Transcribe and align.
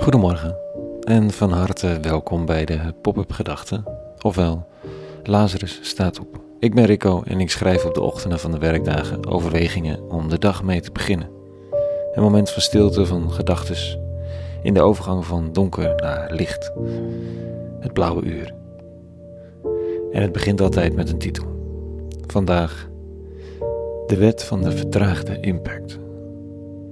Goedemorgen 0.00 0.56
en 1.00 1.30
van 1.30 1.52
harte 1.52 1.98
welkom 2.00 2.46
bij 2.46 2.64
de 2.64 2.78
Pop-up 3.02 3.32
Gedachten, 3.32 3.84
ofwel 4.20 4.66
Lazarus 5.22 5.78
staat 5.82 6.20
op. 6.20 6.40
Ik 6.58 6.74
ben 6.74 6.84
Rico 6.84 7.22
en 7.22 7.40
ik 7.40 7.50
schrijf 7.50 7.84
op 7.84 7.94
de 7.94 8.00
ochtenden 8.00 8.38
van 8.38 8.50
de 8.50 8.58
werkdagen 8.58 9.26
overwegingen 9.26 10.10
om 10.10 10.28
de 10.28 10.38
dag 10.38 10.62
mee 10.62 10.80
te 10.80 10.92
beginnen. 10.92 11.30
Een 12.14 12.22
moment 12.22 12.50
van 12.50 12.62
stilte 12.62 13.06
van 13.06 13.32
gedachtes 13.32 13.98
in 14.62 14.74
de 14.74 14.80
overgang 14.80 15.26
van 15.26 15.52
donker 15.52 15.94
naar 15.96 16.32
licht, 16.32 16.72
het 17.80 17.92
blauwe 17.92 18.22
uur. 18.22 18.54
En 20.12 20.22
het 20.22 20.32
begint 20.32 20.60
altijd 20.60 20.94
met 20.94 21.10
een 21.10 21.18
titel. 21.18 21.44
Vandaag 22.26 22.88
de 24.06 24.16
wet 24.16 24.44
van 24.44 24.62
de 24.62 24.72
vertraagde 24.72 25.40
impact. 25.40 25.99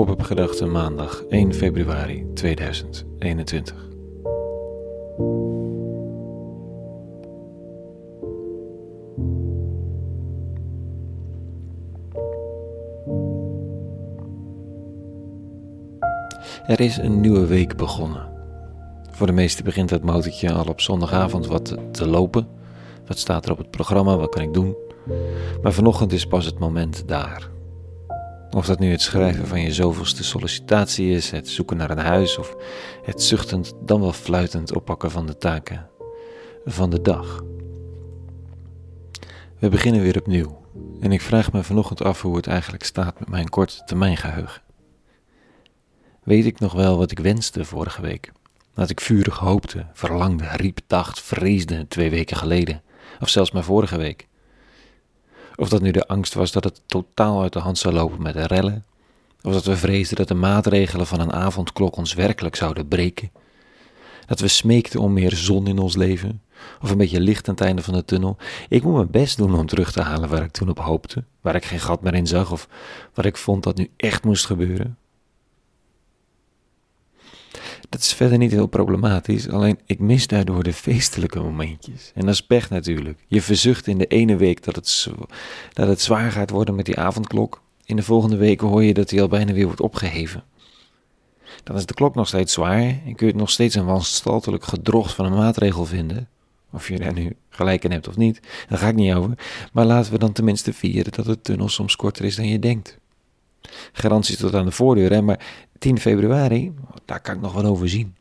Pop-up 0.00 0.22
gedachten 0.22 0.70
maandag 0.70 1.24
1 1.28 1.54
februari 1.54 2.26
2021. 2.34 3.74
Er 16.66 16.80
is 16.80 16.96
een 16.96 17.20
nieuwe 17.20 17.46
week 17.46 17.76
begonnen. 17.76 18.28
Voor 19.10 19.26
de 19.26 19.32
meesten 19.32 19.64
begint 19.64 19.90
het 19.90 20.04
motortje 20.04 20.52
al 20.52 20.64
op 20.64 20.80
zondagavond 20.80 21.46
wat 21.46 21.76
te 21.90 22.06
lopen. 22.06 22.48
Wat 23.06 23.18
staat 23.18 23.44
er 23.44 23.52
op 23.52 23.58
het 23.58 23.70
programma? 23.70 24.16
Wat 24.16 24.30
kan 24.30 24.42
ik 24.42 24.54
doen? 24.54 24.76
Maar 25.62 25.72
vanochtend 25.72 26.12
is 26.12 26.26
pas 26.26 26.44
het 26.44 26.58
moment 26.58 27.08
daar. 27.08 27.50
Of 28.50 28.66
dat 28.66 28.78
nu 28.78 28.90
het 28.90 29.02
schrijven 29.02 29.46
van 29.46 29.60
je 29.60 29.72
zoveelste 29.72 30.24
sollicitatie 30.24 31.10
is, 31.10 31.30
het 31.30 31.48
zoeken 31.48 31.76
naar 31.76 31.90
een 31.90 31.98
huis 31.98 32.38
of 32.38 32.56
het 33.02 33.22
zuchtend 33.22 33.72
dan 33.84 34.00
wel 34.00 34.12
fluitend 34.12 34.74
oppakken 34.74 35.10
van 35.10 35.26
de 35.26 35.38
taken 35.38 35.88
van 36.64 36.90
de 36.90 37.00
dag. 37.00 37.42
We 39.58 39.68
beginnen 39.68 40.02
weer 40.02 40.18
opnieuw 40.18 40.60
en 41.00 41.12
ik 41.12 41.20
vraag 41.20 41.52
me 41.52 41.62
vanochtend 41.62 42.02
af 42.02 42.22
hoe 42.22 42.36
het 42.36 42.46
eigenlijk 42.46 42.84
staat 42.84 43.18
met 43.18 43.28
mijn 43.28 43.48
korte 43.48 43.84
termijn 43.84 44.16
geheugen. 44.16 44.62
Weet 46.22 46.46
ik 46.46 46.60
nog 46.60 46.72
wel 46.72 46.96
wat 46.96 47.10
ik 47.10 47.18
wenste 47.18 47.64
vorige 47.64 48.02
week? 48.02 48.32
Wat 48.74 48.90
ik 48.90 49.00
vurig 49.00 49.38
hoopte, 49.38 49.86
verlangde, 49.92 50.44
riep, 50.48 50.80
dacht, 50.86 51.20
vreesde 51.20 51.88
twee 51.88 52.10
weken 52.10 52.36
geleden, 52.36 52.82
of 53.20 53.28
zelfs 53.28 53.50
maar 53.50 53.64
vorige 53.64 53.96
week. 53.96 54.28
Of 55.60 55.68
dat 55.68 55.82
nu 55.82 55.90
de 55.90 56.06
angst 56.06 56.34
was 56.34 56.52
dat 56.52 56.64
het 56.64 56.80
totaal 56.86 57.42
uit 57.42 57.52
de 57.52 57.58
hand 57.58 57.78
zou 57.78 57.94
lopen 57.94 58.22
met 58.22 58.34
de 58.34 58.46
rellen, 58.46 58.84
of 59.42 59.52
dat 59.52 59.64
we 59.64 59.76
vreesden 59.76 60.16
dat 60.16 60.28
de 60.28 60.34
maatregelen 60.34 61.06
van 61.06 61.20
een 61.20 61.32
avondklok 61.32 61.96
ons 61.96 62.14
werkelijk 62.14 62.56
zouden 62.56 62.88
breken. 62.88 63.30
Dat 64.26 64.40
we 64.40 64.48
smeekten 64.48 65.00
om 65.00 65.12
meer 65.12 65.34
zon 65.34 65.66
in 65.66 65.78
ons 65.78 65.96
leven, 65.96 66.42
of 66.82 66.90
een 66.90 66.96
beetje 66.96 67.20
licht 67.20 67.48
aan 67.48 67.54
het 67.54 67.64
einde 67.64 67.82
van 67.82 67.94
de 67.94 68.04
tunnel. 68.04 68.36
Ik 68.68 68.82
moet 68.82 68.94
mijn 68.94 69.10
best 69.10 69.36
doen 69.36 69.54
om 69.54 69.66
terug 69.66 69.92
te 69.92 70.00
halen 70.00 70.28
waar 70.28 70.42
ik 70.42 70.50
toen 70.50 70.68
op 70.68 70.78
hoopte, 70.78 71.24
waar 71.40 71.54
ik 71.54 71.64
geen 71.64 71.80
gat 71.80 72.02
meer 72.02 72.14
in 72.14 72.26
zag, 72.26 72.52
of 72.52 72.68
waar 73.14 73.26
ik 73.26 73.36
vond 73.36 73.62
dat 73.62 73.76
nu 73.76 73.90
echt 73.96 74.24
moest 74.24 74.46
gebeuren. 74.46 74.96
Dat 77.90 78.00
is 78.00 78.12
verder 78.12 78.38
niet 78.38 78.50
heel 78.50 78.66
problematisch, 78.66 79.48
alleen 79.48 79.78
ik 79.86 79.98
mis 79.98 80.26
daardoor 80.26 80.62
de 80.62 80.72
feestelijke 80.72 81.40
momentjes. 81.40 82.12
En 82.14 82.24
dat 82.24 82.34
is 82.34 82.42
pech 82.46 82.70
natuurlijk. 82.70 83.24
Je 83.26 83.42
verzucht 83.42 83.86
in 83.86 83.98
de 83.98 84.06
ene 84.06 84.36
week 84.36 84.64
dat 84.64 84.76
het, 84.76 85.08
dat 85.72 85.88
het 85.88 86.00
zwaar 86.00 86.32
gaat 86.32 86.50
worden 86.50 86.74
met 86.74 86.84
die 86.84 86.98
avondklok. 86.98 87.62
In 87.84 87.96
de 87.96 88.02
volgende 88.02 88.36
week 88.36 88.60
hoor 88.60 88.84
je 88.84 88.94
dat 88.94 89.08
die 89.08 89.20
al 89.20 89.28
bijna 89.28 89.52
weer 89.52 89.64
wordt 89.64 89.80
opgeheven. 89.80 90.44
Dan 91.64 91.76
is 91.76 91.86
de 91.86 91.94
klok 91.94 92.14
nog 92.14 92.26
steeds 92.26 92.52
zwaar 92.52 92.80
en 92.80 93.14
kun 93.14 93.26
je 93.26 93.32
het 93.32 93.40
nog 93.40 93.50
steeds 93.50 93.74
een 93.74 93.84
wanstaltelijk 93.84 94.64
gedrocht 94.64 95.12
van 95.12 95.24
een 95.24 95.38
maatregel 95.38 95.84
vinden. 95.84 96.28
Of 96.72 96.88
je 96.88 96.98
daar 96.98 97.12
nu 97.12 97.36
gelijk 97.48 97.84
in 97.84 97.92
hebt 97.92 98.08
of 98.08 98.16
niet, 98.16 98.40
daar 98.68 98.78
ga 98.78 98.88
ik 98.88 98.94
niet 98.94 99.14
over. 99.14 99.38
Maar 99.72 99.84
laten 99.84 100.12
we 100.12 100.18
dan 100.18 100.32
tenminste 100.32 100.72
vieren 100.72 101.12
dat 101.12 101.24
de 101.24 101.40
tunnel 101.40 101.68
soms 101.68 101.96
korter 101.96 102.24
is 102.24 102.36
dan 102.36 102.48
je 102.48 102.58
denkt. 102.58 102.98
Garanties 103.92 104.36
tot 104.36 104.54
aan 104.54 104.64
de 104.64 104.70
voordeur, 104.70 105.12
hè? 105.12 105.22
maar 105.22 105.68
10 105.80 105.98
februari, 105.98 106.74
daar 107.04 107.20
kan 107.20 107.34
ik 107.34 107.40
nog 107.40 107.52
wel 107.52 107.64
over 107.64 107.88
zien. 107.88 108.14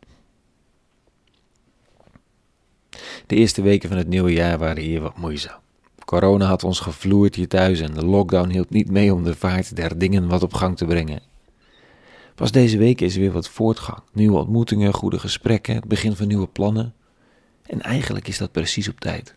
De 3.28 3.36
eerste 3.36 3.62
weken 3.62 3.90
van 3.90 3.98
het 3.98 4.08
nieuwe 4.08 4.34
jaar 4.34 4.58
waren 4.58 4.84
hier 4.84 5.02
wat 5.02 5.18
moeizaam. 5.18 5.60
Corona 6.06 6.46
had 6.46 6.64
ons 6.64 6.80
gevloerd 6.80 7.36
hier 7.36 7.48
thuis 7.48 7.80
en 7.80 7.94
de 7.94 8.06
lockdown 8.06 8.50
hield 8.50 8.70
niet 8.70 8.92
mee 8.92 9.14
om 9.14 9.24
de 9.24 9.36
vaart 9.36 9.76
der 9.76 9.98
dingen 9.98 10.28
wat 10.28 10.44
op 10.44 10.54
gang 10.54 10.78
te 10.78 10.86
brengen. 10.86 11.22
Pas 12.36 12.52
deze 12.52 12.78
week 12.78 13.02
is 13.02 13.14
er 13.14 13.20
weer 13.20 13.32
wat 13.32 13.50
voortgang. 13.50 14.02
Nieuwe 14.12 14.38
ontmoetingen, 14.38 14.94
goede 14.94 15.20
gesprekken, 15.20 15.76
het 15.76 15.86
begin 15.86 16.16
van 16.16 16.28
nieuwe 16.28 16.48
plannen. 16.48 16.94
En 17.64 17.82
eigenlijk 17.82 18.28
is 18.28 18.38
dat 18.38 18.52
precies 18.52 18.90
op 18.90 19.00
tijd. 19.00 19.36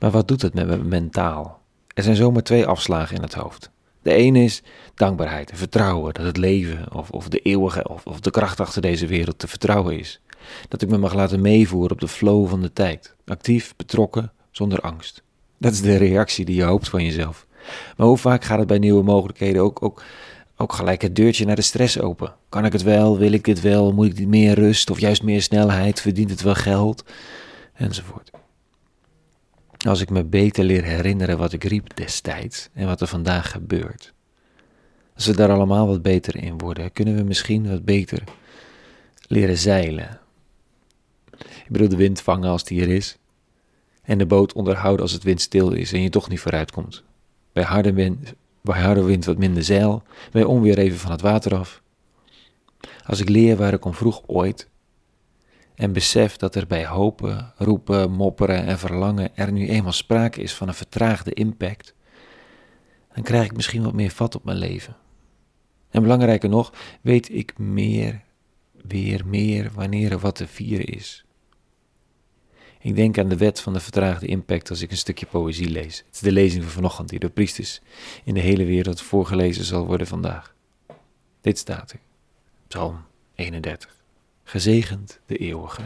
Maar 0.00 0.10
wat 0.10 0.28
doet 0.28 0.42
het 0.42 0.54
met 0.54 0.66
me 0.66 0.76
mentaal? 0.76 1.62
Er 1.94 2.02
zijn 2.02 2.16
zomaar 2.16 2.42
twee 2.42 2.66
afslagen 2.66 3.16
in 3.16 3.22
het 3.22 3.34
hoofd. 3.34 3.70
De 4.08 4.14
ene 4.14 4.44
is 4.44 4.62
dankbaarheid 4.94 5.50
en 5.50 5.56
vertrouwen 5.56 6.14
dat 6.14 6.24
het 6.24 6.36
leven 6.36 6.94
of, 6.94 7.10
of 7.10 7.28
de 7.28 7.38
eeuwige 7.38 7.88
of, 7.88 8.06
of 8.06 8.20
de 8.20 8.30
kracht 8.30 8.60
achter 8.60 8.82
deze 8.82 9.06
wereld 9.06 9.38
te 9.38 9.48
vertrouwen 9.48 9.98
is. 9.98 10.20
Dat 10.68 10.82
ik 10.82 10.88
me 10.88 10.98
mag 10.98 11.14
laten 11.14 11.40
meevoeren 11.40 11.92
op 11.92 12.00
de 12.00 12.08
flow 12.08 12.48
van 12.48 12.60
de 12.60 12.72
tijd. 12.72 13.14
Actief, 13.26 13.74
betrokken, 13.76 14.32
zonder 14.50 14.80
angst. 14.80 15.22
Dat 15.58 15.72
is 15.72 15.80
de 15.80 15.96
reactie 15.96 16.44
die 16.44 16.56
je 16.56 16.62
hoopt 16.62 16.88
van 16.88 17.04
jezelf. 17.04 17.46
Maar 17.96 18.06
hoe 18.06 18.16
vaak 18.16 18.44
gaat 18.44 18.58
het 18.58 18.68
bij 18.68 18.78
nieuwe 18.78 19.02
mogelijkheden 19.02 19.62
ook, 19.62 19.82
ook, 19.82 20.02
ook 20.56 20.72
gelijk 20.72 21.02
het 21.02 21.16
deurtje 21.16 21.46
naar 21.46 21.56
de 21.56 21.62
stress 21.62 22.00
open? 22.00 22.34
Kan 22.48 22.64
ik 22.64 22.72
het 22.72 22.82
wel? 22.82 23.18
Wil 23.18 23.32
ik 23.32 23.44
dit 23.44 23.60
wel? 23.60 23.92
Moet 23.92 24.18
ik 24.18 24.26
meer 24.26 24.54
rust 24.54 24.90
of 24.90 25.00
juist 25.00 25.22
meer 25.22 25.42
snelheid? 25.42 26.00
Verdient 26.00 26.30
het 26.30 26.42
wel 26.42 26.54
geld? 26.54 27.04
Enzovoort. 27.74 28.30
Als 29.86 30.00
ik 30.00 30.10
me 30.10 30.24
beter 30.24 30.64
leer 30.64 30.84
herinneren 30.84 31.38
wat 31.38 31.52
ik 31.52 31.64
riep 31.64 31.96
destijds 31.96 32.68
en 32.72 32.86
wat 32.86 33.00
er 33.00 33.06
vandaag 33.06 33.50
gebeurt. 33.50 34.12
Als 35.14 35.26
we 35.26 35.36
daar 35.36 35.50
allemaal 35.50 35.86
wat 35.86 36.02
beter 36.02 36.36
in 36.36 36.58
worden, 36.58 36.92
kunnen 36.92 37.16
we 37.16 37.22
misschien 37.22 37.68
wat 37.68 37.84
beter 37.84 38.22
leren 39.26 39.58
zeilen. 39.58 40.20
Ik 41.38 41.68
bedoel, 41.68 41.88
de 41.88 41.96
wind 41.96 42.20
vangen 42.20 42.50
als 42.50 42.64
die 42.64 42.82
er 42.82 42.88
is. 42.88 43.18
En 44.02 44.18
de 44.18 44.26
boot 44.26 44.52
onderhouden 44.52 45.02
als 45.02 45.12
het 45.12 45.22
windstil 45.22 45.72
is 45.72 45.92
en 45.92 46.02
je 46.02 46.10
toch 46.10 46.28
niet 46.28 46.40
vooruit 46.40 46.70
komt. 46.70 47.02
Bij 47.52 47.62
harde 47.62 47.92
wind, 47.92 48.34
bij 48.62 48.80
harde 48.80 49.02
wind 49.02 49.24
wat 49.24 49.38
minder 49.38 49.64
zeil, 49.64 50.02
bij 50.30 50.44
onweer 50.44 50.78
even 50.78 50.98
van 50.98 51.10
het 51.10 51.20
water 51.20 51.56
af. 51.56 51.82
Als 53.06 53.20
ik 53.20 53.28
leer 53.28 53.56
waar 53.56 53.72
ik 53.72 53.84
om 53.84 53.94
vroeg 53.94 54.22
ooit, 54.26 54.68
en 55.78 55.92
besef 55.92 56.36
dat 56.36 56.54
er 56.54 56.66
bij 56.66 56.86
hopen, 56.86 57.52
roepen, 57.56 58.10
mopperen 58.10 58.64
en 58.64 58.78
verlangen 58.78 59.36
er 59.36 59.52
nu 59.52 59.68
eenmaal 59.68 59.92
sprake 59.92 60.40
is 60.40 60.54
van 60.54 60.68
een 60.68 60.74
vertraagde 60.74 61.32
impact, 61.32 61.94
dan 63.14 63.22
krijg 63.22 63.44
ik 63.44 63.56
misschien 63.56 63.82
wat 63.82 63.92
meer 63.92 64.10
vat 64.10 64.34
op 64.34 64.44
mijn 64.44 64.56
leven. 64.56 64.96
En 65.90 66.02
belangrijker 66.02 66.48
nog, 66.48 66.72
weet 67.00 67.34
ik 67.34 67.58
meer, 67.58 68.22
weer 68.86 69.26
meer 69.26 69.70
wanneer 69.74 70.12
er 70.12 70.18
wat 70.18 70.34
te 70.34 70.46
vieren 70.46 70.86
is. 70.86 71.24
Ik 72.80 72.96
denk 72.96 73.18
aan 73.18 73.28
de 73.28 73.36
wet 73.36 73.60
van 73.60 73.72
de 73.72 73.80
vertraagde 73.80 74.26
impact 74.26 74.70
als 74.70 74.82
ik 74.82 74.90
een 74.90 74.96
stukje 74.96 75.26
poëzie 75.26 75.70
lees. 75.70 75.98
Het 76.06 76.14
is 76.14 76.20
de 76.20 76.32
lezing 76.32 76.62
van 76.62 76.72
vanochtend 76.72 77.08
die 77.08 77.18
door 77.18 77.30
priesters 77.30 77.80
in 78.24 78.34
de 78.34 78.40
hele 78.40 78.64
wereld 78.64 79.00
voorgelezen 79.00 79.64
zal 79.64 79.86
worden 79.86 80.06
vandaag. 80.06 80.54
Dit 81.40 81.58
staat 81.58 81.92
er. 81.92 81.98
Psalm 82.66 83.04
31. 83.34 83.97
Gezegend 84.48 85.20
de 85.26 85.36
eeuwige, 85.36 85.82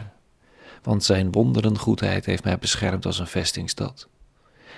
want 0.83 1.03
zijn 1.03 1.31
wonderen 1.31 1.77
goedheid 1.77 2.25
heeft 2.25 2.43
mij 2.43 2.57
beschermd 2.57 3.05
als 3.05 3.19
een 3.19 3.27
vestingstad. 3.27 4.07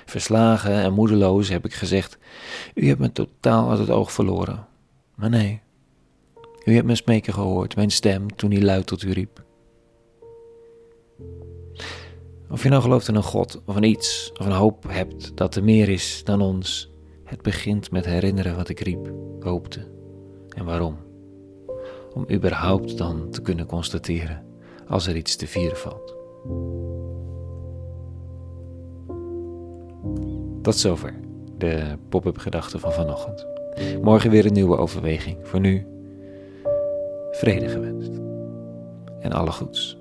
Verslagen 0.05 0.73
en 0.73 0.93
moedeloos 0.93 1.49
heb 1.49 1.65
ik 1.65 1.73
gezegd: 1.73 2.17
U 2.73 2.87
hebt 2.87 2.99
me 2.99 3.11
totaal 3.11 3.69
uit 3.69 3.79
het 3.79 3.89
oog 3.89 4.11
verloren. 4.11 4.67
Maar 5.15 5.29
nee, 5.29 5.61
u 6.63 6.73
hebt 6.73 6.85
mijn 6.85 6.97
smeken 6.97 7.33
gehoord, 7.33 7.75
mijn 7.75 7.91
stem 7.91 8.35
toen 8.35 8.51
hij 8.51 8.61
luid 8.61 8.87
tot 8.87 9.03
u 9.03 9.11
riep. 9.11 9.43
Of 12.49 12.63
je 12.63 12.69
nou 12.69 12.81
gelooft 12.81 13.07
in 13.07 13.15
een 13.15 13.23
God 13.23 13.61
of 13.65 13.75
een 13.75 13.83
iets 13.83 14.31
of 14.39 14.45
een 14.45 14.51
hoop 14.51 14.83
hebt 14.87 15.37
dat 15.37 15.55
er 15.55 15.63
meer 15.63 15.89
is 15.89 16.21
dan 16.23 16.41
ons, 16.41 16.91
het 17.23 17.41
begint 17.41 17.91
met 17.91 18.05
herinneren 18.05 18.55
wat 18.55 18.69
ik 18.69 18.79
riep, 18.79 19.11
hoopte 19.39 19.87
en 20.49 20.65
waarom 20.65 21.04
om 22.15 22.25
überhaupt 22.31 22.97
dan 22.97 23.29
te 23.29 23.41
kunnen 23.41 23.65
constateren 23.65 24.43
als 24.87 25.07
er 25.07 25.15
iets 25.15 25.35
te 25.35 25.47
vieren 25.47 25.77
valt. 25.77 26.15
Tot 30.61 30.75
zover 30.75 31.13
de 31.57 31.97
pop-up 32.09 32.37
gedachten 32.37 32.79
van 32.79 32.91
vanochtend. 32.91 33.45
Morgen 34.01 34.29
weer 34.29 34.45
een 34.45 34.53
nieuwe 34.53 34.77
overweging. 34.77 35.37
Voor 35.41 35.59
nu, 35.59 35.87
vrede 37.31 37.67
gewenst 37.67 38.11
en 39.19 39.31
alle 39.31 39.51
goeds. 39.51 39.97